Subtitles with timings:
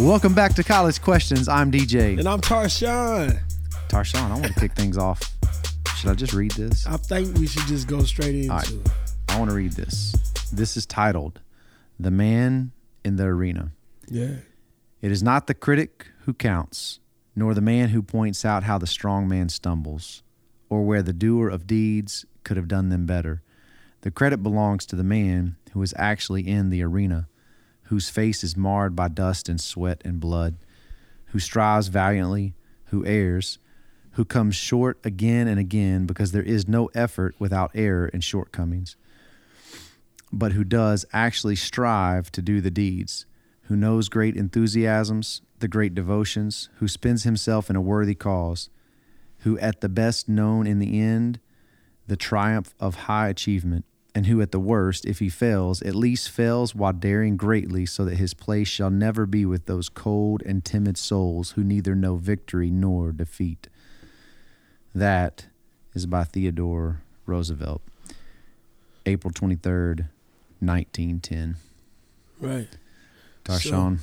[0.00, 1.46] Welcome back to College Questions.
[1.46, 2.18] I'm DJ.
[2.18, 3.38] And I'm Tarshawn.
[3.88, 5.20] Tarshawn, I want to kick things off.
[5.98, 6.86] Should I just read this?
[6.86, 8.70] I think we should just go straight into right.
[8.70, 8.88] it.
[9.28, 10.12] I want to read this.
[10.50, 11.40] This is titled
[11.98, 12.72] The Man
[13.04, 13.72] in the Arena.
[14.08, 14.36] Yeah.
[15.02, 16.98] It is not the critic who counts,
[17.36, 20.22] nor the man who points out how the strong man stumbles,
[20.70, 23.42] or where the doer of deeds could have done them better.
[24.00, 27.28] The credit belongs to the man who is actually in the arena,
[27.90, 30.54] whose face is marred by dust and sweat and blood,
[31.26, 32.54] who strives valiantly,
[32.86, 33.58] who errs,
[34.12, 38.96] who comes short again and again because there is no effort without error and shortcomings,
[40.32, 43.26] but who does actually strive to do the deeds,
[43.62, 48.70] who knows great enthusiasms, the great devotions, who spends himself in a worthy cause,
[49.38, 51.40] who at the best known in the end
[52.06, 56.30] the triumph of high achievement, and who at the worst, if he fails, at least
[56.30, 60.64] fails while daring greatly, so that his place shall never be with those cold and
[60.64, 63.68] timid souls who neither know victory nor defeat.
[64.94, 65.46] That
[65.94, 67.82] is by Theodore Roosevelt,
[69.06, 70.08] April 23rd,
[70.60, 71.56] 1910.
[72.40, 72.68] Right.
[73.44, 73.98] Tarshawn,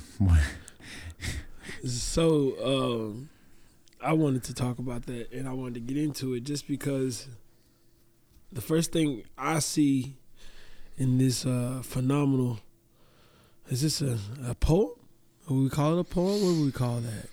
[1.84, 2.54] So
[3.04, 3.28] um,
[4.02, 7.28] I wanted to talk about that and I wanted to get into it just because
[8.52, 10.16] the first thing I see
[10.96, 12.60] in this uh, phenomenal
[13.68, 14.18] is this a,
[14.48, 14.90] a poem?
[15.48, 16.42] Would we call it a poem?
[16.42, 17.28] What would we call that?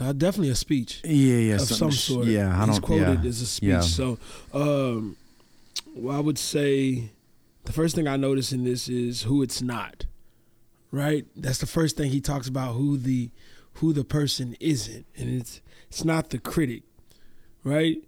[0.00, 2.26] Uh, definitely a speech yeah, yeah, of some- sort.
[2.26, 2.82] Yeah, I He's don't.
[2.82, 3.68] quoted yeah, as a speech.
[3.68, 3.80] yeah.
[3.80, 4.18] So,
[4.52, 5.16] um,
[5.94, 7.10] well, I would say
[7.64, 10.06] the first thing I notice in this is who it's not.
[10.90, 11.26] Right.
[11.36, 13.30] That's the first thing he talks about who the
[13.74, 16.82] who the person isn't, and it's it's not the critic,
[17.62, 18.02] right?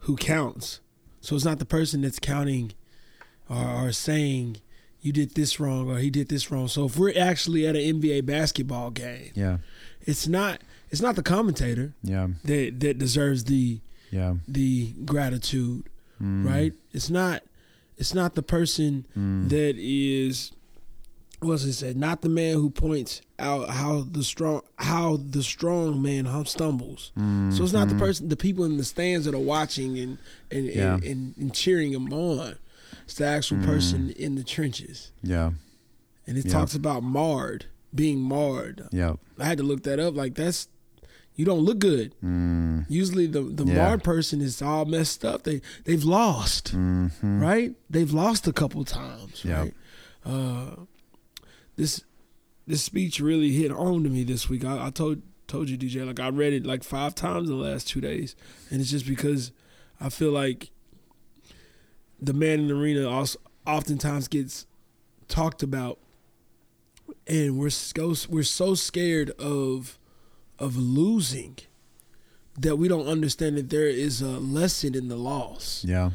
[0.00, 0.80] Who counts.
[1.26, 2.72] So it's not the person that's counting
[3.50, 4.58] or, or saying
[5.00, 6.68] you did this wrong or he did this wrong.
[6.68, 9.58] So if we're actually at an NBA basketball game, yeah,
[10.02, 14.34] it's not it's not the commentator yeah, that that deserves the yeah.
[14.46, 15.88] the gratitude,
[16.22, 16.72] Mm, right?
[16.92, 17.42] It's not
[17.98, 20.52] it's not the person mm, that is
[21.40, 21.96] what's it said?
[21.96, 27.12] Not the man who points out how the strong how the strong man stumbles.
[27.16, 27.98] So it's not the mhm.
[27.98, 30.18] person the people in the stands that are watching and
[30.50, 30.94] and, Yeah.
[30.94, 32.56] and, and, and cheering him on.
[33.04, 35.12] It's the actual person in the trenches.
[35.22, 35.52] Yeah,
[36.26, 36.52] And it Yeah.
[36.52, 38.88] talks about marred, being marred.
[38.90, 39.14] yeah.
[39.38, 40.16] I had to look that up.
[40.16, 40.68] Like that's
[41.36, 42.14] you don't look good.
[42.24, 43.74] Mm, Usually the the Yeah.
[43.74, 45.42] marred person is all messed up.
[45.42, 47.10] They they've lost, mhm.
[47.40, 47.74] right?
[47.90, 49.58] They've lost a couple times, Yeah.
[49.60, 49.74] right?
[50.24, 50.70] Uh,
[51.76, 52.02] this
[52.66, 54.64] this speech really hit home to me this week.
[54.64, 57.62] I, I told told you, DJ, like I read it like five times in the
[57.62, 58.34] last two days,
[58.70, 59.52] and it's just because
[60.00, 60.70] I feel like
[62.20, 64.66] the man in the arena also oftentimes gets
[65.28, 65.98] talked about,
[67.26, 69.98] and we're so we're so scared of
[70.58, 71.58] of losing
[72.58, 76.10] that we don't understand that there is a lesson in the loss Yeah,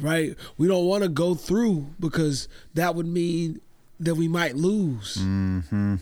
[0.00, 0.34] right?
[0.56, 3.60] We don't want to go through because that would mean
[4.00, 5.16] that we might lose.
[5.16, 5.96] hmm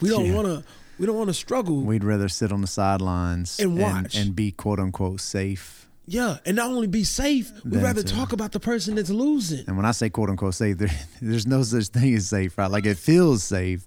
[0.00, 0.34] We don't Yeah.
[0.34, 0.64] want to.
[0.98, 1.80] We don't want to struggle.
[1.82, 4.14] We'd rather sit on the sidelines And watch.
[4.16, 5.88] and, be quote unquote safe.
[6.06, 9.64] yeah, and not only be safe, we'd rather talk about the person that's losing.
[9.66, 10.90] And when I say quote unquote safe, there,
[11.22, 12.70] there's no such thing as safe, right?
[12.70, 13.86] Like it feels safe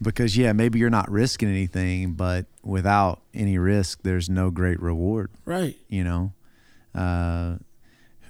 [0.00, 5.30] because, yeah, maybe you're not risking anything, but without any risk, there's no great reward,
[5.44, 5.76] Right.
[5.88, 6.32] you know?
[6.94, 7.56] Uh,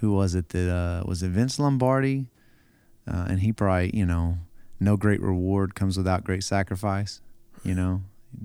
[0.01, 2.27] who was it that, uh, was it Vince Lombardi?
[3.09, 4.37] Uh, and he probably, you know,
[4.79, 7.21] no great reward comes without great sacrifice,
[7.63, 8.01] you know?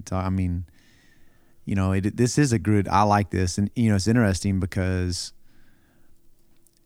[0.09, 0.65] So, I mean,
[1.67, 3.59] you know, it, this is a good, I like this.
[3.59, 5.33] And, you know, it's interesting because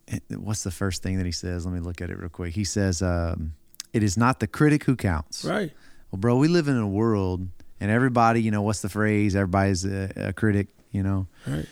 [0.07, 1.65] it- what's the first thing that he says?
[1.67, 2.55] Let me look at it real quick.
[2.55, 3.53] He says, um,
[3.93, 5.73] "It is not the critic who counts." Right.
[6.11, 7.47] Well, bro, we live in a world,
[7.81, 9.37] and everybody, you know, what's the phrase?
[9.37, 11.27] Everybody's a, a critic, you know.
[11.47, 11.67] Right.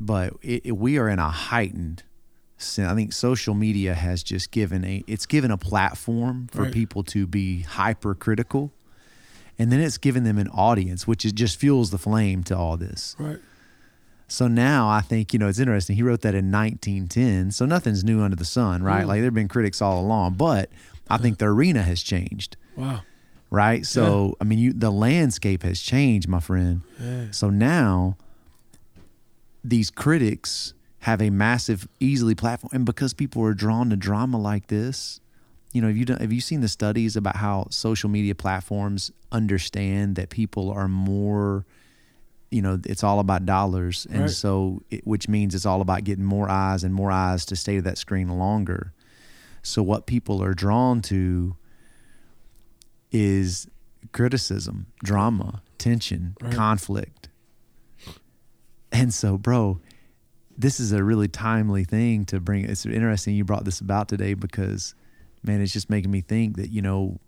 [0.00, 2.02] But it- we are in a heightened.
[2.58, 6.72] I think social media has just given a it's given a platform for Right.
[6.72, 8.72] people to be hypercritical,
[9.58, 12.76] and then it's given them an audience, which is just fuels the flame to all
[12.76, 13.14] this.
[13.18, 13.38] Right.
[14.28, 15.94] So now I think, you know, it's interesting.
[15.96, 17.52] He wrote that in 1910.
[17.52, 19.04] So nothing's new under the sun, right?
[19.04, 19.08] Mm.
[19.08, 20.68] Like there have been critics all along, but
[21.08, 23.02] I think the arena has changed, Wow.
[23.50, 23.86] right?
[23.86, 26.80] So, I mean, you, the landscape has changed, my friend.
[27.00, 27.26] Yeah.
[27.30, 28.16] So now
[29.62, 32.70] these critics have a massive, easily platform.
[32.72, 35.20] And because people are drawn to drama like this,
[35.72, 39.12] you know, have you done, have you seen the studies about how social media platforms
[39.30, 41.66] understand that people are more,
[42.50, 44.30] you know, it's all about dollars, and Right.
[44.30, 47.76] so it, which means it's all about getting more eyes and more eyes to stay
[47.76, 48.92] to that screen longer.
[49.62, 51.56] So what people are drawn to
[53.12, 53.68] is
[54.12, 56.52] criticism, drama, tension, Right.
[56.52, 57.28] conflict.
[58.92, 59.80] And so, bro,
[60.58, 62.64] this is a really timely thing to bring.
[62.64, 64.94] It's interesting you brought this about today because,
[65.42, 67.20] man, it's just making me think that, you know,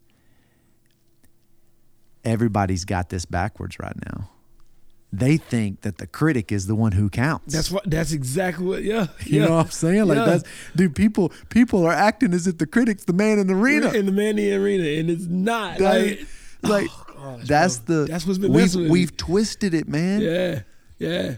[2.24, 4.30] everybody's got this backwards right now.
[5.10, 7.54] They think that the critic is the one who counts.
[7.54, 7.88] That's what.
[7.88, 8.82] That's exactly what.
[8.82, 9.06] Yeah.
[9.24, 9.46] you yeah.
[9.46, 10.06] know what I'm saying?
[10.06, 10.24] Like Yeah.
[10.26, 10.44] that's
[10.76, 13.90] dude, people people are acting as if the critic's the man in the arena.
[13.92, 15.78] in the man in the arena, and it's not.
[15.78, 16.26] That- like,
[16.62, 18.04] like oh, gosh, that's bro.
[18.04, 20.20] the that's what's been we've, we've twisted it, man.
[20.20, 20.60] Yeah.
[20.98, 21.36] Yeah.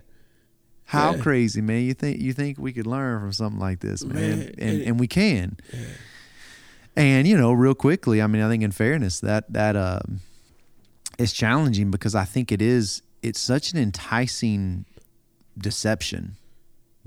[0.91, 1.23] How Yeah.
[1.23, 1.83] crazy, man!
[1.85, 4.15] You think you think we could learn from something like this, man?
[4.15, 5.57] Man, and and- and we can.
[6.97, 10.21] And you know, real quickly, I mean, I think in fairness, that that um,
[11.19, 13.03] it's challenging because I think it is.
[13.23, 14.85] It's such an enticing
[15.57, 16.37] deception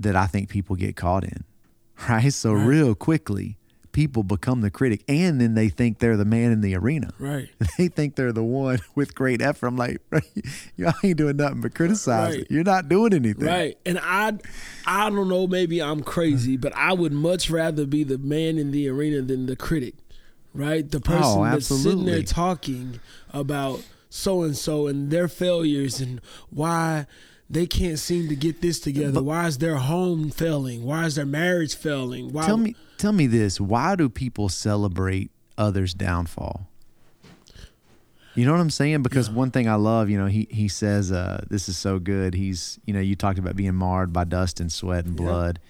[0.00, 1.44] that I think people get caught in,
[2.08, 2.32] right?
[2.32, 2.66] So Right.
[2.66, 3.58] real quickly,
[3.94, 7.10] people become the critic, and then they think they're the man in the arena.
[7.18, 7.48] Right.
[7.78, 9.66] They think they're the one with great effort.
[9.66, 10.00] I'm like,
[10.76, 12.36] y'all ain't doing nothing but criticize.
[12.36, 12.46] Right.
[12.50, 13.46] You're not doing anything.
[13.46, 13.78] Right.
[13.86, 14.34] And I
[14.86, 18.70] I don't know, maybe I'm crazy, but I would much rather be the man in
[18.70, 19.94] the arena than the critic.
[20.52, 20.88] Right?
[20.88, 23.00] The oh, person Oh, that's sitting there talking
[23.32, 26.20] about so and so and their failures and
[26.50, 27.06] why
[27.54, 29.22] they can't seem to get this together.
[29.22, 30.84] why is their home failing?
[30.84, 32.32] Why is their marriage failing?
[32.32, 36.68] Why Tell me, tell me this: Why do people celebrate others' downfall?
[38.34, 39.02] You know what I'm saying?
[39.04, 42.34] Because one thing I love, you know, he he says, uh, "This is so good."
[42.34, 45.24] He's, you know, you talked about being marred by dust and sweat and Yeah.
[45.24, 45.60] blood.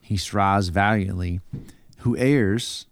[0.00, 1.40] He strives valiantly.
[1.98, 2.86] Who errs?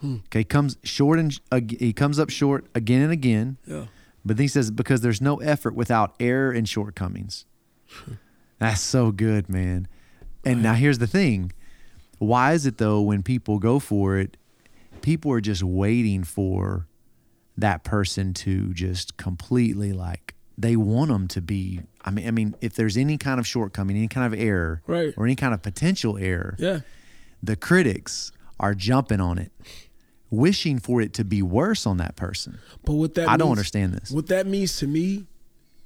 [0.00, 0.16] Hmm.
[0.26, 3.56] Okay, comes short and ag- he comes up short again and again.
[3.66, 3.86] Yeah.
[4.24, 7.46] But then he says, because there's no effort without error and shortcomings.
[8.58, 9.86] That's so good, man.
[10.44, 11.52] And now here's the thing.
[12.18, 14.36] Why is it though when people go for it,
[15.02, 16.86] people are just waiting for
[17.56, 22.54] that person to just completely like they want them to be I mean I mean
[22.60, 25.14] if there's any kind of shortcoming, any kind of error Right.
[25.16, 26.80] or any kind of potential error, Yeah.
[27.42, 29.52] the critics are jumping on it,
[30.30, 32.58] wishing for it to be worse on that person.
[32.84, 34.10] But what that I don't understand this.
[34.10, 35.26] What that means to me,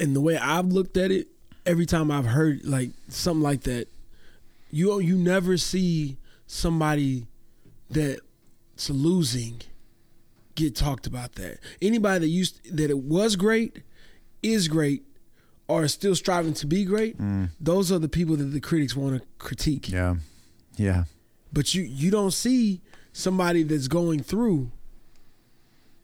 [0.01, 1.29] and the way I've looked at it,
[1.67, 3.89] every time I've heard like something like that,
[4.71, 6.17] you you never see
[6.47, 7.27] somebody
[7.91, 9.63] that's losing
[10.55, 11.59] get talked about that.
[11.81, 13.83] Anybody that used that it was great,
[14.43, 15.03] is great,
[15.69, 17.51] or is still striving to be great, mm.
[17.61, 19.91] those are the people that the critics want to critique.
[19.91, 20.17] Yeah.
[20.77, 21.05] Yeah.
[21.53, 22.81] But you you don't see
[23.13, 24.71] somebody that's going through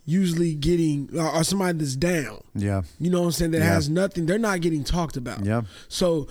[0.08, 2.42] usually getting or or somebody that's down.
[2.54, 2.82] Yeah.
[2.98, 3.50] You know what I'm saying?
[3.50, 3.74] That Yeah.
[3.74, 4.26] has nothing.
[4.26, 5.44] They're not getting talked about.
[5.44, 5.62] Yeah.
[5.88, 6.26] So,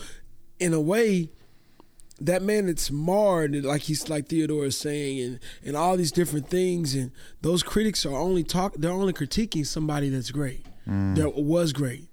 [0.59, 1.29] in a way,
[2.19, 6.49] that man that's marred, like he's like Theodore is saying, and and all these different
[6.49, 8.73] things, and those critics are only talk.
[8.75, 11.15] They're only critiquing somebody that's great, mm.
[11.15, 12.07] that was great,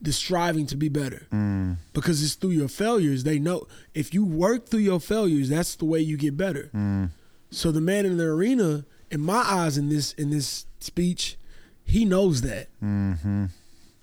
[0.00, 1.26] The striving to be better.
[1.32, 1.78] Mm.
[1.92, 3.24] Because it's through your failures.
[3.24, 6.70] They know if you work through your failures, that's the way you get better.
[6.72, 7.10] Mm.
[7.50, 11.36] So the man in the arena, in my eyes, in this in this speech,
[11.84, 12.68] he knows that.
[12.82, 13.46] Mm-hmm.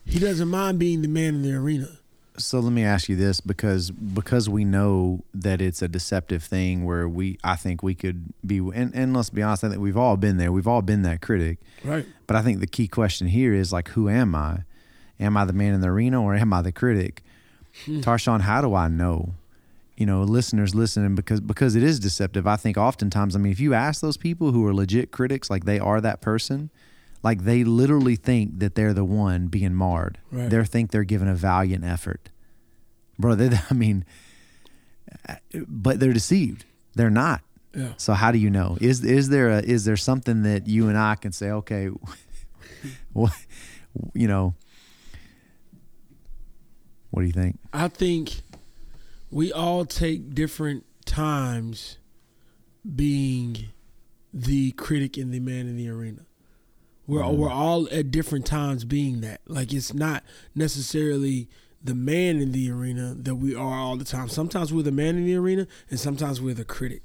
[0.05, 1.87] He doesn't mind being the man in the arena.
[2.37, 6.83] So let me ask you this because because we know that it's a deceptive thing
[6.83, 9.95] where we I think we could be and, and let's be honest I think we've
[9.95, 12.05] all been there we've all been that critic Right.
[12.27, 14.63] but I think the key question here is like who am I
[15.17, 17.23] am I the man in the arena or am I the critic
[17.87, 19.35] Tarshawn how do I know
[19.97, 22.45] you know listeners listening because because it is deceptive.
[22.47, 25.65] I think oftentimes I mean if you ask those people who are legit critics like
[25.65, 26.69] they are that person
[27.23, 30.19] like they literally think that they're the one being marred.
[30.31, 30.49] Right.
[30.49, 32.29] they think they're giving a valiant effort.
[33.17, 34.05] Bro they, i mean
[35.67, 36.65] but they're deceived.
[36.93, 37.41] They're not.
[37.73, 37.93] Yeah.
[37.97, 38.77] so how do you know?
[38.79, 41.89] Is is there a is there something that you and i can say okay
[43.13, 43.33] what
[44.13, 44.55] you know
[47.15, 47.57] what do you think?
[47.71, 48.41] I think
[49.35, 51.97] we all take different times
[52.95, 53.65] being
[54.33, 56.21] the critic and the man in the arena.
[57.05, 59.41] We're we're all at different times being that.
[59.45, 60.23] Like it's not
[60.55, 61.49] necessarily
[61.83, 64.29] the man in the arena that we are all the time.
[64.29, 67.01] Sometimes we're the man in the arena and sometimes we're the critic.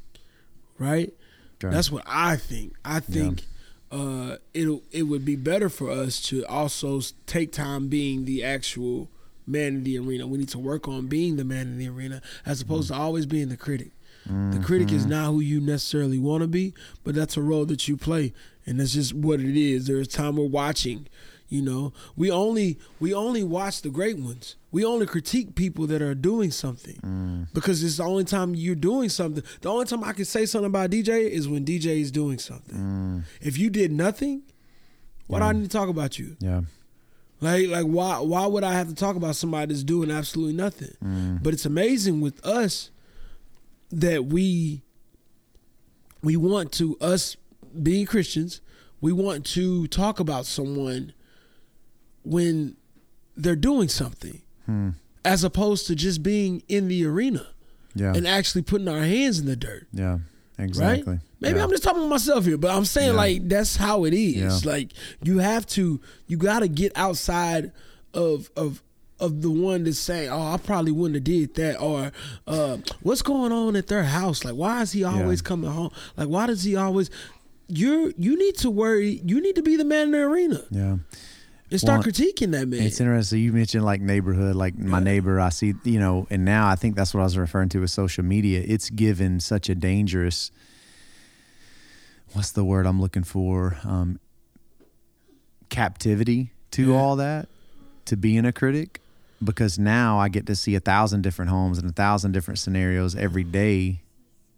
[0.78, 1.12] Right?
[1.56, 1.74] Okay.
[1.74, 2.74] That's what I think.
[2.84, 3.42] I think
[3.90, 9.10] uh, it it would be better for us to also take time being the actual
[9.50, 10.26] man in the arena.
[10.26, 12.72] We need to work on being the man in the arena as mm-hmm.
[12.72, 13.92] opposed to always being the critic.
[14.26, 14.62] The mm-hmm.
[14.62, 17.96] critic is not who you necessarily want to be, but that's a role that you
[17.96, 18.34] play,
[18.66, 19.86] and that's just what it is.
[19.86, 21.06] There's time we're watching.
[21.48, 24.56] You know, we only we only watch the great ones.
[24.70, 27.52] We only critique people that are doing something mm.
[27.52, 29.42] because it's the only time you're doing something.
[29.62, 32.76] The only time I can say something about DJ is when DJ is doing something.
[32.76, 33.22] Mm.
[33.40, 34.42] If you did nothing,
[35.26, 36.36] why do I need to talk about you?
[36.38, 36.60] yeah
[37.40, 40.94] Like like why why would I have to talk about somebody that's doing absolutely nothing?
[41.02, 41.42] Mm.
[41.42, 42.90] But it's amazing with us
[43.90, 44.82] that we
[46.22, 47.36] we want to us
[47.82, 48.60] being Christians,
[49.00, 51.12] we want to talk about someone
[52.22, 52.76] when
[53.36, 54.90] they're doing something Hmm.
[55.24, 57.46] as opposed to just being in the arena
[57.94, 58.12] Yeah.
[58.14, 59.86] and actually putting our hands in the dirt.
[59.92, 60.18] yeah.
[60.62, 61.14] Exactly.
[61.14, 61.20] Right?
[61.40, 61.64] Maybe Yeah.
[61.64, 63.16] I'm just talking to myself here, but I'm saying Yeah.
[63.16, 64.64] like that's how it is.
[64.64, 64.70] Yeah.
[64.70, 67.72] Like you have to you gotta get outside
[68.14, 68.82] of of
[69.18, 72.10] of the one that's saying, Oh, I probably wouldn't have did that or
[72.46, 74.44] uh what's going on at their house?
[74.44, 75.90] Like why is he always coming home?
[76.16, 77.10] Like why does he always
[77.68, 80.96] you're you need to worry you need to be the man in the arena Yeah.
[81.70, 82.82] And start critiquing that man.
[82.82, 83.40] It's interesting.
[83.40, 85.04] You mentioned like neighborhood, like my Yeah.
[85.04, 85.38] neighbor.
[85.40, 87.90] I see, you know, and now I think that's what I was referring to with
[87.90, 88.62] social media.
[88.66, 90.50] It's given such a dangerous.
[92.32, 93.78] What's the word I'm looking for?
[93.84, 94.18] Um,
[95.68, 96.96] captivity to Yeah.
[96.96, 97.48] all that,
[98.06, 99.00] to being a critic,
[99.42, 103.14] because now I get to see a thousand different homes and a thousand different scenarios
[103.14, 104.02] every day,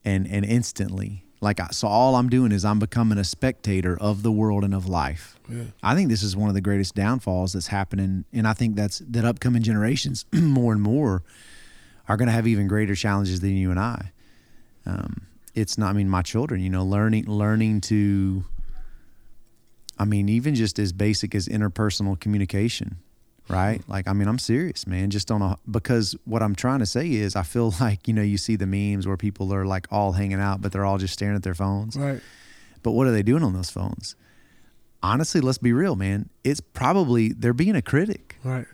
[0.04, 1.24] and and instantly.
[1.42, 4.72] Like I, so, all I'm doing is I'm becoming a spectator of the world and
[4.72, 5.40] of life.
[5.48, 5.64] yeah.
[5.82, 9.00] I think this is one of the greatest downfalls that's happening, and I think that's
[9.00, 11.24] that upcoming generations more and more
[12.08, 14.12] are going to have even greater challenges than you and I.
[14.86, 15.90] Um, it's not.
[15.90, 18.44] I mean, my children, you know, learning learning to.
[19.98, 22.98] I mean, even just as basic as interpersonal communication,
[23.52, 23.82] right?
[23.88, 25.10] Like, I mean, I'm serious, man.
[25.10, 28.22] Just on a because what I'm trying to say is, I feel like you know,
[28.22, 31.12] you see the memes where people are like all hanging out, but they're all just
[31.14, 31.96] staring at their phones.
[31.96, 32.20] Right.
[32.82, 34.16] But what are they doing on those phones?
[35.04, 36.28] Honestly, let's be real, man.
[36.44, 38.38] It's probably they're being a critic.
[38.44, 38.66] Right.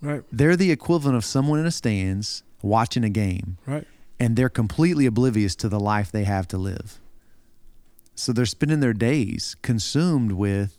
[0.00, 0.22] Right.
[0.32, 3.86] They're the equivalent of someone in a stands watching a game Right.
[4.18, 6.98] and they're completely oblivious to the life they have to live.
[8.14, 10.78] So they're spending their days consumed with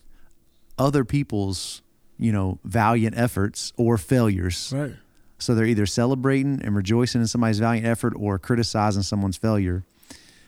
[0.77, 1.81] other people's,
[2.23, 4.71] you know, valiant efforts or failures.
[4.73, 4.93] Right.
[5.39, 9.83] So they're either celebrating and rejoicing in somebody's valiant effort or criticizing someone's failure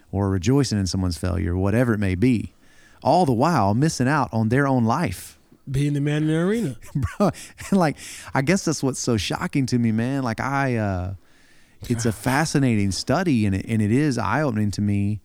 [0.10, 2.54] or rejoicing in someone's failure, whatever it may be,
[3.04, 5.38] all the while missing out on their own life.
[5.70, 6.78] Being the man in the arena.
[7.18, 7.32] Bro,
[7.70, 7.98] and like
[8.34, 10.24] I guess that's what's so shocking to me, man.
[10.24, 11.14] Like I uh
[11.90, 15.20] it's a fascinating study and it, and it is eye-opening to me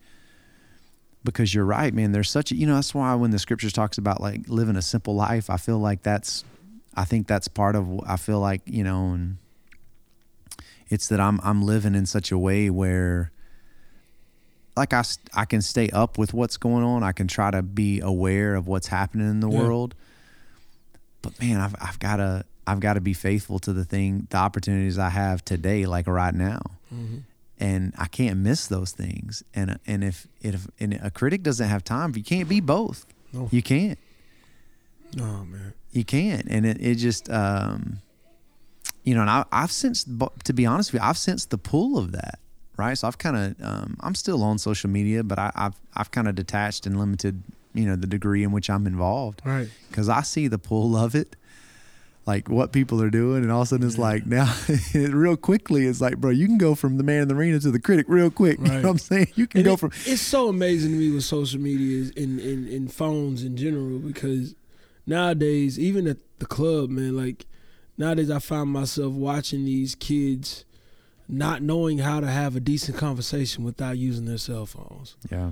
[1.23, 2.11] because you're right, man.
[2.11, 4.81] There's such a, you know, that's why when the scriptures talks about like living a
[4.81, 6.43] simple life, I feel like that's
[6.95, 9.37] I think that's part of I feel like, you know, and
[10.89, 13.31] it's that I'm I'm living in such a way where
[14.75, 17.03] like I, I can stay up with what's going on.
[17.03, 19.59] I can try to be aware of what's happening in the Yeah.
[19.59, 19.95] world.
[21.21, 24.37] But man, I've I've got to I've got to be faithful to the thing, the
[24.37, 26.61] opportunities I have today, like right now,
[26.93, 27.17] Mm-hmm.
[27.61, 29.43] And I can't miss those things.
[29.53, 33.05] And and if if and a critic doesn't have time, you can't be both.
[33.31, 33.47] No.
[33.51, 33.97] You can't.
[35.19, 35.73] Oh man.
[35.91, 36.47] You can't.
[36.47, 37.99] And it, it just, um,
[39.03, 40.07] you know, and I, I've sensed,
[40.45, 42.39] to be honest with you, I've sensed the pull of that,
[42.77, 42.97] right?
[42.97, 46.29] So I've kind of, um, I'm still on social media, but I, I've, I've kind
[46.29, 49.67] of detached and limited, you know, the degree in which I'm involved Right.
[49.89, 51.35] because I see the pull of it,
[52.25, 54.53] like what people are doing, and all of a sudden it's like now,
[54.93, 57.71] real quickly, it's like, bro, you can go from the man in the arena to
[57.71, 58.59] the critic real quick.
[58.59, 59.27] You know what I'm saying?
[59.35, 62.39] You can And go it- from it's so amazing to me with social media and
[62.39, 64.53] in, in phones in general because
[65.05, 67.45] nowadays even at the club man like
[67.97, 70.63] nowadays i find myself watching these kids
[71.27, 75.51] not knowing how to have a decent conversation without using their cell phones yeah,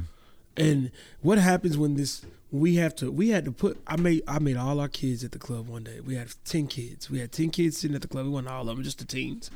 [0.56, 4.40] and what happens when this we have to we had to put i made i
[4.40, 6.00] made all our kids at the club one day.
[6.00, 7.10] We had 10 kids.
[7.10, 8.26] We had 10 kids sitting at the club.
[8.26, 9.52] We wasn't all of them just the teens.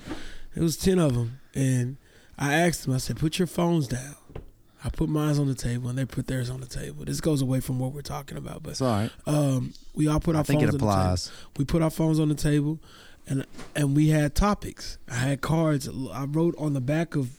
[0.55, 1.97] It was 10 of them and
[2.37, 4.15] i asked them i said put your phones down.
[4.85, 7.05] I put mine on the table and they put theirs on the table.
[7.05, 9.11] This goes away from what we're talking about but it's all right.
[9.25, 11.01] um, we all put our I think it phones on the table.
[11.01, 11.31] applies.
[11.57, 12.79] we put our phones on the table
[13.27, 13.45] and
[13.75, 14.97] and we had topics.
[15.09, 15.87] I had cards.
[16.13, 17.37] I wrote on the back of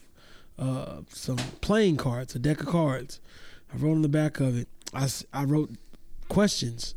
[0.58, 3.20] uh, some playing cards a deck of cards.
[3.72, 5.70] I wrote on the back of it i, I wrote
[6.28, 6.94] questions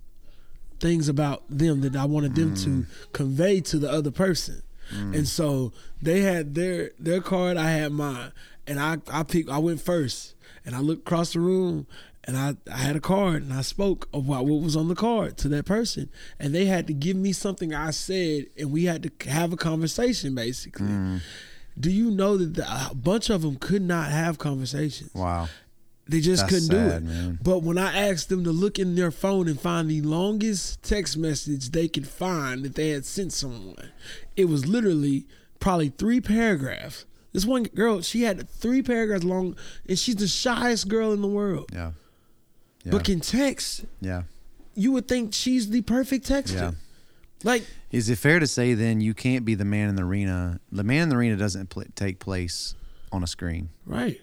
[0.79, 2.85] things about them that i wanted them to mm.
[3.13, 4.61] convey to the other person
[4.93, 5.15] mm.
[5.15, 8.31] and so they had their their card i had mine
[8.67, 10.35] and i i picked i went first
[10.65, 11.87] and i looked across the room
[12.27, 15.37] and I, I had a card and I spoke about what was on the card
[15.37, 16.09] to that person.
[16.37, 19.57] And they had to give me something I said and we had to have a
[19.57, 20.87] conversation basically.
[20.87, 21.21] Mm.
[21.79, 25.13] Do you know that the, a bunch of them could not have conversations?
[25.15, 25.47] Wow.
[26.09, 27.03] They just That's couldn't do it.
[27.03, 27.39] man.
[27.43, 31.17] But when I asked them to look in their phone and find the longest text
[31.17, 33.91] message they could find that they had sent someone,
[34.35, 35.25] it was literally
[35.59, 37.05] probably three paragraphs.
[37.33, 39.55] This one girl, she had three paragraphs long,
[39.87, 41.69] and she's the shyest girl in the world.
[41.73, 41.91] Yeah.
[42.83, 42.91] Yeah.
[42.93, 44.23] But can text, yeah.
[44.75, 46.53] you would think she's the perfect texter.
[46.55, 46.71] Yeah.
[47.43, 50.59] Like Is it fair to say then you can't be the man in the arena?
[50.71, 52.73] The man in the arena doesn't pl- take place
[53.11, 53.69] on a screen.
[53.85, 54.19] right.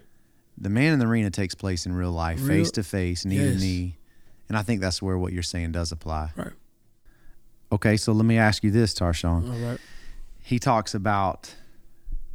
[0.56, 3.36] The man in the arena takes place in real life, Real- face to face, knee
[3.38, 3.54] Yes.
[3.54, 3.96] to knee.
[4.48, 6.32] And I think that's where what you're saying does apply.
[6.36, 6.52] Right.
[7.72, 9.50] Okay, so let me ask you this, Tarshawn.
[9.50, 9.80] All right.
[10.40, 11.54] He talks about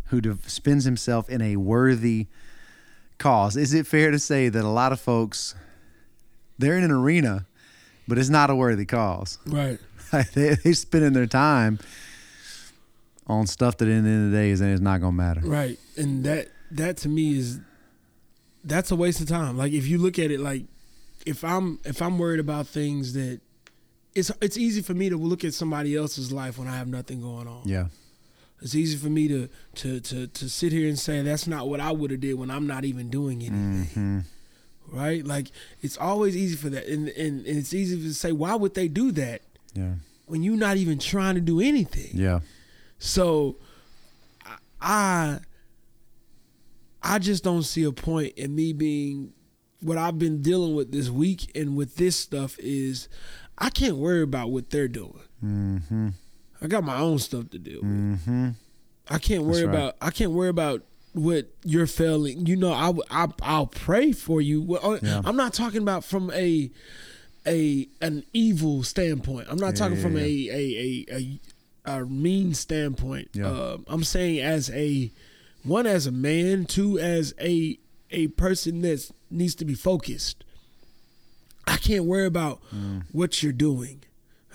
[0.07, 2.27] who spends himself in a worthy
[3.19, 3.55] cause.
[3.55, 5.53] Is it fair to say that a lot of folks
[6.57, 7.45] they're in an arena,
[8.07, 9.37] but it's not a worthy cause?
[9.45, 9.79] Right.
[10.33, 11.77] they they spending their time
[13.27, 15.41] on stuff that in the end of the day is it's not gonna matter.
[15.41, 15.79] Right.
[15.95, 17.59] And that that to me is
[18.63, 19.57] that's a waste of time.
[19.57, 20.65] Like if you look at it like
[21.25, 23.39] if I'm if I'm worried about things that
[24.15, 27.21] it's it's easy for me to look at somebody else's life when I have nothing
[27.21, 27.61] going on.
[27.65, 27.87] Yeah.
[28.61, 31.79] It's easy for me to to to to sit here and say that's not what
[31.79, 33.85] I would have did when I'm not even doing anything.
[33.93, 34.19] hmm
[34.91, 35.23] Right?
[35.25, 35.51] Like
[35.81, 36.87] it's always easy for that.
[36.87, 39.41] And, and and it's easy to say why would they do that
[39.75, 39.93] Yeah.
[40.25, 42.09] when you're not even trying to do anything?
[42.13, 42.39] Yeah.
[42.97, 43.55] So
[44.81, 45.39] I
[47.01, 49.33] I just don't see a point in me being
[49.81, 53.07] what I've been dealing with this week and with this stuff is
[53.57, 55.21] I can't worry about what they're doing.
[55.43, 56.09] Mm-hmm.
[56.61, 57.89] I got my own stuff to deal with.
[57.89, 58.49] Mm-hmm.
[59.09, 59.73] I can't worry right.
[59.73, 62.45] about I can't worry about what you're failing.
[62.45, 64.75] You know, I I I'll pray for you.
[64.75, 65.21] Uh, Yeah.
[65.23, 66.69] I'm not talking about from a
[67.47, 69.47] a an evil standpoint.
[69.49, 71.39] I'm not Yeah, talking yeah, from a a a
[71.87, 73.29] a, a mean standpoint.
[73.41, 75.11] Um, I'm saying as a
[75.63, 77.77] one as a man, two as a
[78.11, 80.43] a person that needs to be focused.
[81.67, 83.03] I can't worry about Mm.
[83.11, 84.01] what you're doing.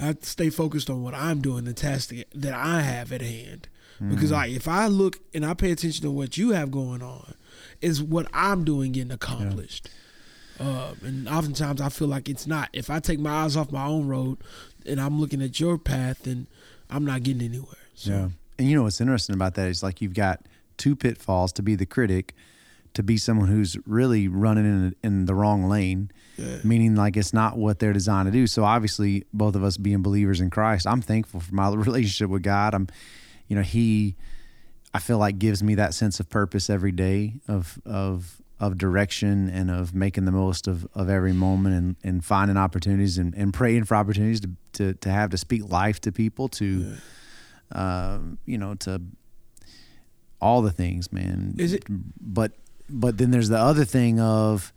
[0.01, 3.23] I have to stay focused on what I'm doing, the task that- I have at
[3.23, 3.69] hand.
[4.01, 4.33] Because Mm.
[4.33, 7.35] like if I look and I pay attention to what you have going on,
[7.81, 9.89] is what I'm doing getting accomplished.
[10.59, 12.71] Um, and oftentimes I feel like it's not.
[12.73, 14.39] If I take my eyes off my own road
[14.85, 16.49] and I'm looking at your path, then
[16.91, 17.77] I'm not getting anywhere.
[17.95, 18.29] So, Yeah.
[18.59, 20.45] And you know what's interesting about that is like you've got
[20.77, 22.35] two pitfalls to be the critic,
[22.95, 26.59] to be someone who's really running in in the wrong lane, Yeah.
[26.65, 28.47] meaning like it's not what they're designed to do.
[28.47, 32.43] So obviously, both of us being believers in Christ, I'm thankful for my relationship with
[32.43, 32.75] God.
[32.75, 32.87] I'm,
[33.49, 34.15] you know, He,
[34.93, 39.49] I feel like gives me that sense of purpose every day of of of direction
[39.51, 43.53] and of making the most of, of every moment and, and finding opportunities and, and
[43.53, 46.95] praying for opportunities to, to, to have to speak life to people to
[47.73, 49.03] uh, you know, to
[50.45, 51.55] all the things, man.
[51.59, 51.85] Is it-
[52.21, 52.53] But
[52.91, 54.73] but then there's the other thing of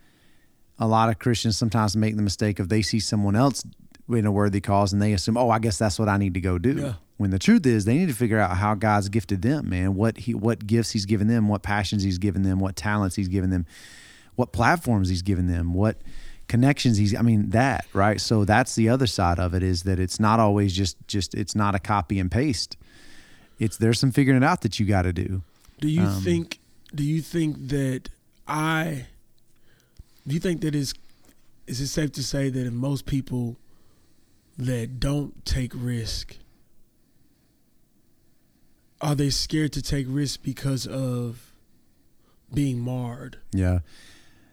[0.79, 3.65] a lot of Christians sometimes make the mistake of they see someone else
[4.09, 6.39] in a worthy cause and they assume, oh, I guess that's what I need to
[6.39, 6.73] go do.
[6.73, 6.93] Yeah.
[7.17, 9.95] When the truth is, they need to figure out how God's gifted them, man.
[9.95, 13.27] What he, what gifts He's given them, what passions He's given them, what talents He's
[13.27, 13.65] given them,
[14.35, 15.97] what platforms He's given them, what
[16.47, 17.13] connections He's.
[17.15, 18.21] I mean, that right.
[18.21, 21.55] So that's the other side of it is that it's not always just just it's
[21.55, 22.77] not a copy and paste.
[23.59, 25.41] It's there's some figuring it out that you got to do.
[25.79, 26.59] Do you Um, think?
[26.93, 28.09] Do you think that
[28.47, 29.07] I?
[30.25, 30.93] Do you think that is?
[31.67, 33.57] Is it safe to say that in most people
[34.57, 36.37] that don't take risk,
[39.01, 41.51] are they scared to take risk because of
[42.53, 43.37] being marred?
[43.51, 43.79] Yeah.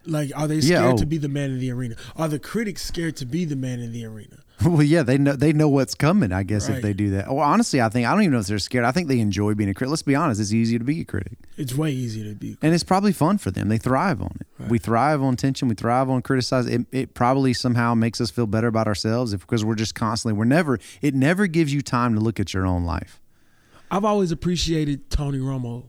[0.07, 0.99] Like, are they Yeah, scared oh.
[0.99, 1.97] to be the man in the arena?
[2.17, 4.44] Are the critics scared to be the man in the arena?
[4.65, 6.33] Well, yeah, they know they know what's coming.
[6.33, 7.27] I guess if they do that.
[7.29, 8.85] Well, honestly, I think I don't even know if they're scared.
[8.87, 9.91] I think they enjoy being a critic.
[9.91, 12.57] Let's be honest; it's easy to be a critic, It's way easier to be.
[12.63, 13.69] and it's probably fun for them.
[13.69, 14.47] They thrive on it.
[14.59, 14.71] Right.
[14.71, 15.69] We thrive on tension.
[15.69, 16.67] We thrive on criticize.
[16.67, 20.39] It, it probably somehow makes us feel better about ourselves if, because we're just constantly.
[20.39, 20.79] We're never.
[21.03, 23.21] It never gives you time to look at your own life.
[23.91, 25.85] I've always appreciated Tony Romo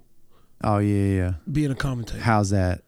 [0.63, 1.33] Oh yeah, yeah.
[1.49, 2.19] being a commentator.
[2.21, 2.81] How's that?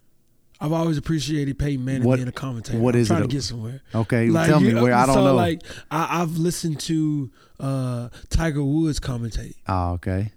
[0.59, 2.79] I've always appreciated Peyton Manning What- being a commentator.
[2.79, 3.27] what I'm is trying it?
[3.27, 3.81] to get somewhere.
[3.93, 4.93] Okay, tell me where.
[4.93, 5.35] I don't so, know.
[5.35, 9.53] Like I, I've listened to uh, Tiger Woods commentate.
[9.67, 10.31] oh, okay.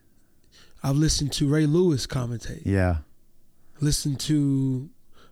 [0.83, 2.63] I've listened to Ray Lewis commentate.
[2.65, 2.99] Yeah.
[3.81, 4.89] Listened to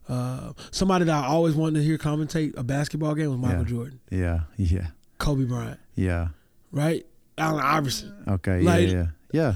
[0.08, 3.68] uh, somebody that I always wanted to hear commentate a basketball game was Michael Yeah.
[3.68, 4.40] Jordan, Yeah.
[4.56, 4.86] Yeah.
[5.18, 6.28] Kobe Bryant, Yeah.
[6.72, 7.04] right?
[7.36, 8.24] Allen Iverson.
[8.28, 8.60] Okay.
[8.60, 8.92] Like- yeah.
[8.94, 9.06] Yeah.
[9.32, 9.54] Yeah.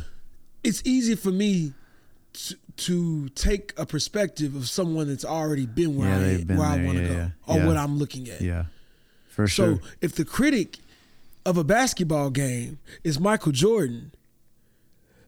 [0.64, 1.73] It's easy for me
[2.33, 6.85] to, to take a perspective of someone that's already been where Yeah, I where I
[6.85, 7.09] want to yeah,
[7.47, 7.66] go or Yeah.
[7.66, 8.40] what I'm looking at.
[8.40, 8.64] Yeah.
[9.29, 9.77] For sure.
[9.77, 10.79] So if the critic
[11.45, 14.12] of a basketball game is Michael Jordan,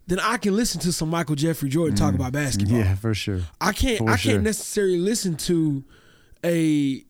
[0.06, 2.76] then I can listen to some Michael Jeffrey Jordan talk about basketball.
[2.78, 2.84] Mm.
[2.84, 3.40] Yeah, for sure.
[3.60, 4.32] I can't for I sure.
[4.32, 5.82] can't necessarily listen to
[6.44, 7.02] a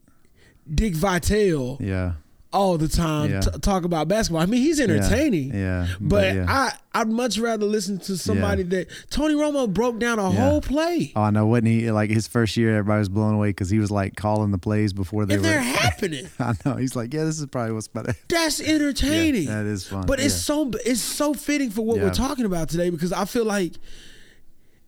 [0.72, 2.12] Dick Vitale Yeah.
[2.54, 3.40] All the time Yeah.
[3.40, 4.40] t- talk about basketball.
[4.42, 5.52] I mean, he's entertaining.
[5.52, 6.46] Yeah, But yeah.
[6.48, 10.36] I, I'd much rather listen to somebody that Tony Romo broke down a Yeah.
[10.50, 11.12] whole play.
[11.16, 11.46] Oh, I know.
[11.46, 12.70] Wasn't he like his first year?
[12.76, 15.48] Everybody was blown away because he was like calling the plays before they and were.
[15.50, 16.28] they're happening.
[16.38, 16.76] I know.
[16.76, 18.14] He's like, yeah, this is probably what's better.
[18.28, 19.48] That's entertaining.
[19.48, 20.06] Yeah, that is fun.
[20.06, 22.04] But it's so it's so fitting for what Yeah.
[22.04, 23.72] we're talking about today because I feel like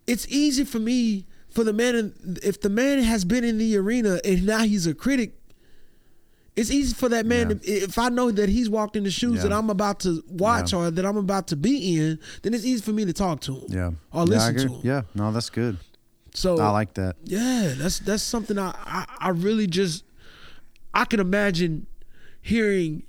[0.06, 3.76] it's easy for me for the man in, if the man has been in the
[3.76, 5.32] arena and now he's a critic.
[6.56, 7.54] It's easy for that man Yeah.
[7.56, 9.42] to, if I know that he's walked in the shoes Yeah.
[9.44, 10.78] that I'm about to watch Yeah.
[10.78, 13.56] or that I'm about to be in, then it's easy for me to talk to
[13.56, 13.64] him.
[13.68, 13.90] Yeah.
[14.12, 14.80] Or listen to him.
[14.82, 15.02] Yeah.
[15.14, 15.76] No, that's good.
[16.34, 17.16] So I like that.
[17.24, 20.04] yeah, that's that's something I, I I really just
[20.92, 21.86] I can imagine
[22.42, 23.04] hearing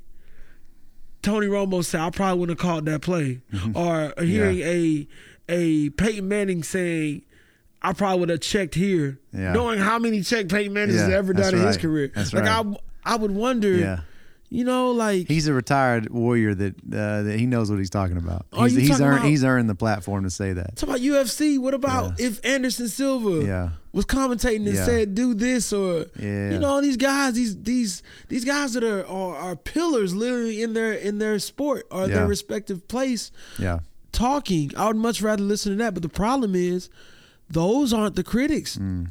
[1.22, 3.76] Tony Romo say, "I probably wouldn't have called that play," mm-hmm.
[3.78, 5.08] or hearing a
[5.50, 7.24] a Peyton Manning saying,
[7.82, 9.52] "I probably would have checked here," Yeah.
[9.54, 12.12] knowing how many check Peyton Manning has ever done in his career.
[12.16, 12.66] That's like right.
[12.66, 12.76] I
[13.08, 14.00] I would wonder, Yeah.
[14.50, 18.17] you know, like He's a retired warrior that uh, that he knows what he's talking
[18.17, 18.46] about.
[18.56, 20.76] He's, he's talking earned about- he's earned the platform to say that.
[20.76, 21.58] talk about UFC.
[21.60, 23.46] What about if Anderson Silva?
[23.46, 23.70] Yeah.
[23.93, 24.86] was commentating and Yeah.
[24.86, 26.52] said do this or Yeah.
[26.52, 30.62] you know all these guys these these these guys that are are, are pillars literally
[30.62, 32.15] in their in their sport or Yeah.
[32.15, 33.80] their respective place Yeah.
[34.12, 36.89] talking I would much rather listen to that but the problem is
[37.50, 39.08] those aren't the critics Mm.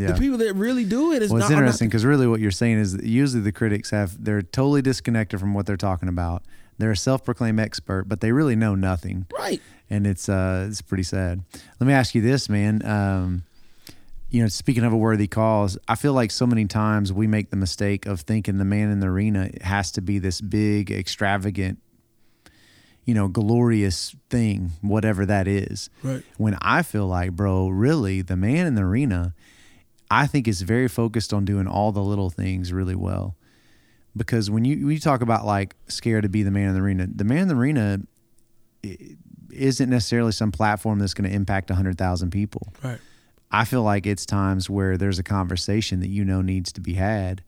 [0.00, 0.12] Yeah.
[0.12, 2.40] the people that really do it is Well, not, it's not interesting because really what
[2.40, 6.08] you're saying is that usually the critics have they're totally disconnected from what they're talking
[6.08, 6.42] about.
[6.78, 9.60] They're a self-proclaimed expert, but they really know nothing, right
[9.90, 11.42] and it's uh it's pretty sad.
[11.78, 12.84] Let me ask you this, man.
[12.86, 13.42] Um,
[14.30, 17.50] you know, speaking of a worthy cause, I feel like so many times we make
[17.50, 21.80] the mistake of thinking the man in the arena has to be this big, extravagant,
[23.04, 28.36] you know, glorious thing, whatever that is right when I feel like, bro, really, the
[28.36, 29.34] man in the arena,
[30.10, 33.36] I think is very focused on doing all the little things really well.
[34.16, 36.80] Because when you when you talk about like scared to be the man in the
[36.80, 38.00] arena, the man in the arena
[39.52, 42.72] isn't necessarily some platform that's going to impact hundred thousand people.
[42.82, 42.98] right
[43.52, 46.94] I feel like it's times where there's a conversation that you know needs to be
[46.94, 47.42] had,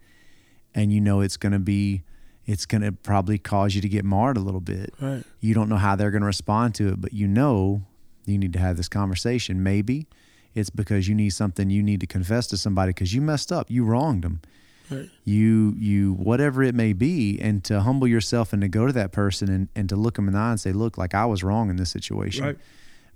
[0.75, 2.03] and you know it's going to be,
[2.44, 5.68] it's going to probably cause you to get marred a little bit right you don't
[5.68, 7.83] know how they're going to respond to it, but you know
[8.25, 9.62] you need to have this conversation.
[9.62, 10.07] Maybe
[10.55, 13.71] it's because you need something you need to confess to somebody because you messed up,
[13.71, 14.41] you wronged them,
[14.91, 15.09] right.
[15.25, 19.12] You you whatever it may be, and to humble yourself and to go to that
[19.12, 21.43] person and, and to look them in the eye and say, look, like I was
[21.43, 22.45] wrong in this situation.
[22.45, 22.59] right.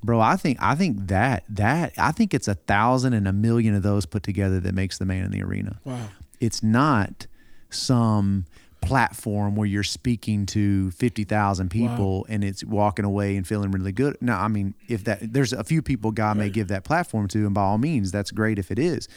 [0.04, 3.74] Bro, I think I think that that I think it's a thousand and a million
[3.74, 5.80] of those put together that makes the man in the arena.
[5.84, 6.08] Wow.
[6.38, 7.26] It's not
[7.70, 8.44] some
[8.86, 14.16] platform where you're speaking to 50,000 people and it's walking away and feeling really good.
[14.20, 17.46] Now, I mean, if that there's a few people God may give that platform to
[17.46, 19.08] and by all means that's great if it is.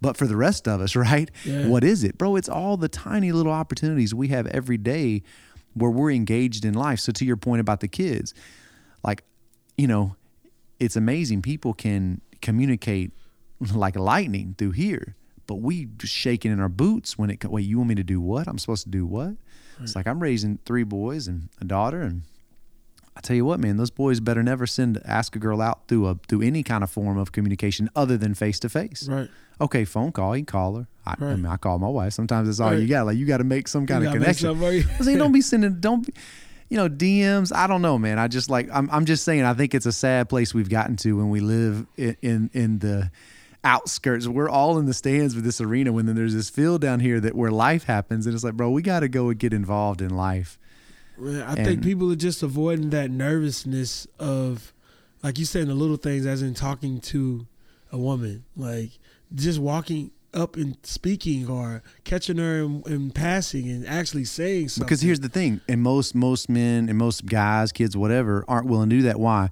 [0.00, 1.30] But for the rest of us, right?
[1.44, 1.68] Yeah.
[1.68, 2.16] What is it?
[2.18, 5.22] Bro, it's all the tiny little opportunities we have every day
[5.74, 7.00] where we're engaged in life.
[7.00, 8.34] So to your point about the kids,
[9.04, 9.24] like,
[9.76, 10.16] you know,
[10.80, 13.12] it's amazing people can communicate
[13.74, 15.16] like lightning through here
[15.48, 18.20] but we just shaking in our boots when it wait you want me to do
[18.20, 18.46] what?
[18.46, 19.34] I'm supposed to do what?
[19.82, 22.22] It's like i'm raising three boys and a daughter and
[23.16, 26.06] i tell you what man those boys better never send ask a girl out through
[26.08, 29.28] a through any kind of form of communication other than face to face right.
[29.60, 30.86] Okay phone call you can call her.
[31.06, 32.12] I, I mean i call my wife.
[32.12, 32.80] Sometimes that's all Right.
[32.80, 34.84] you got like you got to make some kind You of connection something where you-
[34.92, 36.12] I was like, don't be sending, don't be,
[36.68, 37.54] you know, DMs.
[37.54, 38.18] I don't know, man.
[38.18, 40.96] I just like, I'm, I'm just saying, I think it's a sad place we've gotten
[40.96, 43.10] to when we live in, in, in the
[43.64, 44.26] outskirts.
[44.26, 47.20] We're all in the stands with this arena when then there's this field down here
[47.20, 48.26] that where life happens.
[48.26, 50.58] And it's like, bro, we got to go and get involved in life.
[51.20, 54.72] I think people are just avoiding that nervousness of,
[55.22, 57.46] like you saying, the little things, as in talking to
[57.90, 58.90] a woman, like
[59.34, 64.86] just walking up and speaking or catching her in, in passing and actually saying something.
[64.86, 68.90] Because here's the thing, and most most men and most guys, kids, whatever, aren't willing
[68.90, 69.18] to do that.
[69.18, 69.50] Why?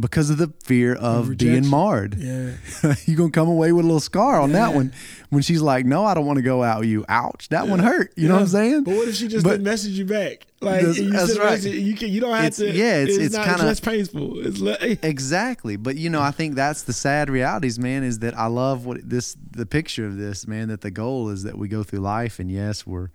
[0.00, 2.14] Because of the fear of being marred.
[2.16, 2.52] yeah,
[3.04, 4.92] you gonna come away with a little scar on that one.
[5.30, 7.80] When she's like, "No, I don't want to go out with you." Ouch, that one
[7.80, 8.12] hurt.
[8.16, 8.84] You know what I'm saying?
[8.84, 10.46] But what if she just But- didn't message you back?
[10.60, 11.50] Like That's- you that's right.
[11.50, 12.70] message, you can, you don't have It's- to.
[12.72, 14.46] yeah, it's- it's not, kinda- less painful.
[14.46, 18.04] It's le- Exactly, but you know, I think that's the sad realities, man.
[18.04, 20.68] Is that I love what this the picture of this, man.
[20.68, 23.08] That the goal is that we go through life, and yes, we're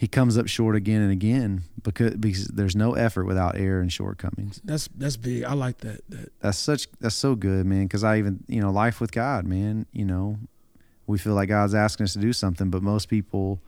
[0.00, 3.92] he comes up short again and again because because there's no effort without error and
[3.92, 4.60] shortcomings.
[4.62, 5.42] that's that's big.
[5.42, 6.08] I like that.
[6.08, 7.82] That That's such that's so good, man.
[7.82, 9.86] Because I even you know life with God, man.
[9.92, 10.38] You know,
[11.08, 13.60] we feel like God's asking us to do something, but most people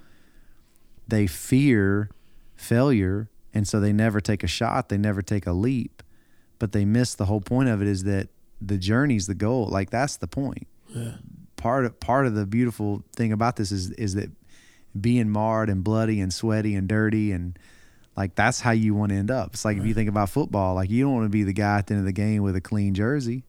[1.09, 2.11] they fear
[2.55, 4.89] failure, and so they never take a shot.
[4.89, 6.01] They never take a leap,
[6.61, 7.89] but they miss the whole point of it.
[7.89, 8.29] Is that
[8.61, 9.67] the journey's the goal?
[9.67, 10.69] Like that's the point.
[10.91, 11.15] yeah,
[11.57, 14.31] Part of part of the beautiful thing about this is is that
[14.99, 17.59] being marred and bloody and sweaty and dirty and
[18.17, 19.55] like that's how you want to end up.
[19.55, 21.79] It's like if you think about football, like you don't want to be the guy
[21.79, 23.45] at the end of the game with a clean jersey,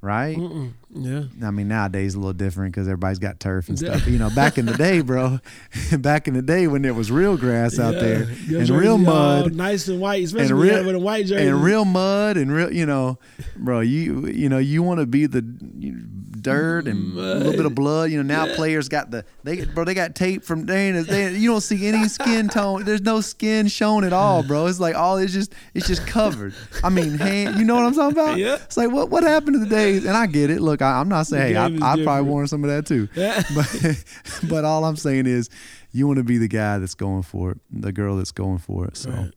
[0.00, 0.36] right?
[0.36, 0.72] Mm-mm.
[0.92, 1.24] Yeah.
[1.46, 4.02] I mean, nowadays a little different because everybody's got turf and stuff.
[4.04, 5.40] But, you know, back in the day, bro,
[5.98, 8.00] back in the day when there was real grass out Yeah.
[8.00, 11.26] there Your and jersey real mud nice and white, especially and real with a white
[11.26, 11.46] jersey.
[11.46, 13.18] and real mud and real, you know,
[13.56, 15.42] bro, you you know you want to be the
[16.46, 18.10] dirt and a little bit of blood.
[18.10, 21.34] You know, now players got the they bro they got tape from they, ain't- they
[21.34, 22.84] you don't see any skin tone.
[22.84, 24.66] There's no skin shown at all, bro.
[24.66, 26.54] It's like all it's just it's just covered.
[26.84, 28.38] I mean, hand, you know what I'm talking about?
[28.46, 28.54] Yeah.
[28.56, 30.04] It's like what what happened to the days?
[30.04, 30.60] And I get it.
[30.60, 33.08] Look, I, I'm not saying hey, I, I probably worn some of that too.
[33.14, 33.42] Yeah.
[33.54, 34.04] But
[34.48, 35.50] but all I'm saying is
[35.92, 38.86] you want to be the guy that's going for it, the girl that's going for
[38.86, 38.96] it.
[38.96, 39.30] So Right.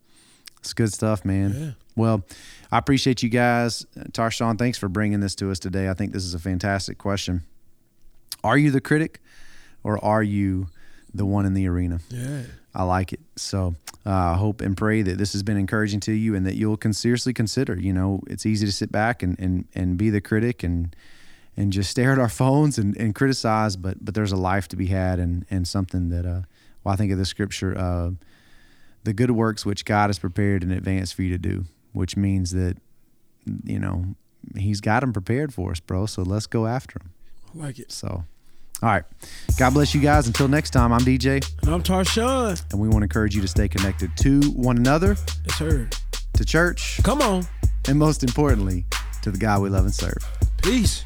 [0.59, 1.53] it's good stuff, man.
[1.57, 1.71] Yeah.
[1.95, 2.23] Well,
[2.71, 3.85] I appreciate you guys.
[4.11, 5.89] Tarshawn, thanks for bringing this to us today.
[5.89, 7.43] I think this is a fantastic question.
[8.43, 9.21] Are you the critic
[9.83, 10.67] or are you
[11.13, 11.99] the one in the arena?
[12.09, 12.43] Yeah.
[12.73, 13.19] I like it.
[13.35, 16.55] So uh, I hope and pray that this has been encouraging to you and that
[16.55, 17.75] you'll con- seriously consider.
[17.79, 20.95] You know, it's easy to sit back and, and, and be the critic and
[21.57, 24.75] and just stare at our phones and, and criticize, but but there's a life to
[24.75, 26.41] be had and, and something that uh,
[26.83, 28.11] well I think of the scripture, uh,
[29.03, 32.51] the good works which God has prepared in advance for you to do, which means
[32.51, 32.77] that
[33.63, 34.05] you know
[34.57, 36.05] He's got them prepared for us, bro.
[36.05, 37.11] So let's go after them.
[37.53, 37.91] I like it.
[37.91, 38.25] So, all
[38.89, 39.03] right,
[39.57, 40.27] God bless you guys.
[40.27, 41.45] Until next time, I'm DJ.
[41.63, 42.61] And I'm Tarshawn.
[42.71, 45.89] And we want to encourage you to stay connected to one another, It's her.
[46.33, 47.45] to church, Come on.
[47.87, 48.85] and most importantly,
[49.23, 50.17] to the God we love and serve.
[50.63, 51.03] Peace.